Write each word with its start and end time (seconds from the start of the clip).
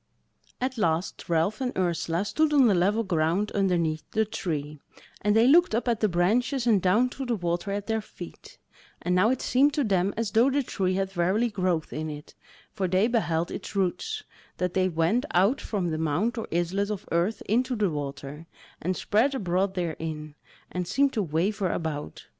At 0.59 0.79
last 0.79 1.29
Ralph 1.29 1.61
and 1.61 1.77
Ursula 1.77 2.25
stood 2.25 2.53
on 2.53 2.65
the 2.65 2.73
level 2.73 3.03
ground 3.03 3.51
underneath 3.51 4.03
the 4.09 4.25
Tree, 4.25 4.79
and 5.21 5.35
they 5.35 5.45
looked 5.47 5.75
up 5.75 5.87
at 5.87 5.99
the 5.99 6.09
branches, 6.09 6.65
and 6.65 6.81
down 6.81 7.07
to 7.09 7.23
the 7.23 7.35
water 7.35 7.69
at 7.69 7.85
their 7.85 8.01
feet; 8.01 8.57
and 9.03 9.13
now 9.13 9.29
it 9.29 9.43
seemed 9.43 9.75
to 9.75 9.83
them 9.83 10.11
as 10.17 10.31
though 10.31 10.49
the 10.49 10.63
Tree 10.63 10.95
had 10.95 11.11
verily 11.11 11.51
growth 11.51 11.93
in 11.93 12.09
it, 12.09 12.33
for 12.73 12.87
they 12.87 13.05
beheld 13.07 13.51
its 13.51 13.75
roots, 13.75 14.23
that 14.57 14.73
they 14.73 14.89
went 14.89 15.25
out 15.35 15.61
from 15.61 15.91
the 15.91 15.99
mound 15.99 16.35
or 16.35 16.47
islet 16.51 16.89
of 16.89 17.07
earth 17.11 17.43
into 17.43 17.75
the 17.75 17.91
water, 17.91 18.47
and 18.81 18.97
spread 18.97 19.35
abroad 19.35 19.75
therein, 19.75 20.33
and 20.71 20.87
seemed 20.87 21.13
to 21.13 21.21
waver 21.21 21.71
about. 21.71 22.25